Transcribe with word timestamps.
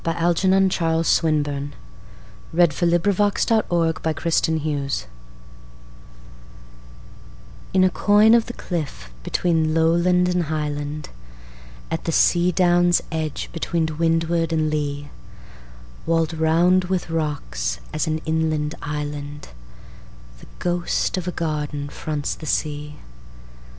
Algernon 0.03 0.67
Charles 0.71 1.07
Swinburne 1.07 1.73
1837–1909 2.55 2.63
A 2.63 2.71
Forsaken 4.19 4.57
Garden 4.57 4.89
Swinburn 4.89 5.05
IN 7.75 7.83
a 7.83 7.89
coign 7.91 8.33
of 8.33 8.47
the 8.47 8.53
cliff 8.53 9.11
between 9.21 9.75
lowland 9.75 10.27
and 10.27 10.45
highland, 10.45 11.09
At 11.91 12.05
the 12.05 12.11
sea 12.11 12.51
down's 12.51 13.03
edge 13.11 13.51
between 13.53 13.95
wind 13.99 14.23
ward 14.23 14.51
and 14.51 14.71
lee, 14.71 15.09
Wall'd 16.07 16.33
round 16.33 16.85
with 16.85 17.11
rocks 17.11 17.79
as 17.93 18.07
an 18.07 18.21
inland 18.25 18.73
island, 18.81 19.49
The 20.39 20.47
ghost 20.57 21.15
of 21.17 21.27
a 21.27 21.31
garden 21.31 21.89
fronts 21.89 22.33
the 22.33 22.47
sea. 22.47 22.95